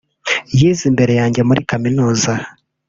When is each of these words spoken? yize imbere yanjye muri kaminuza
yize 0.57 0.83
imbere 0.91 1.13
yanjye 1.19 1.41
muri 1.47 1.61
kaminuza 1.69 2.31